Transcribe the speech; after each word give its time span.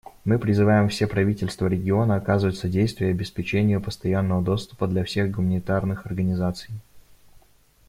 Мы 0.25 0.39
призывам 0.39 0.89
все 0.89 1.05
правительства 1.05 1.67
региона 1.67 2.15
оказывать 2.15 2.57
содействие 2.57 3.11
обеспечению 3.11 3.81
постоянного 3.83 4.41
доступа 4.41 4.87
для 4.87 5.03
всех 5.03 5.29
гуманитарных 5.29 6.07
организаций. 6.07 6.73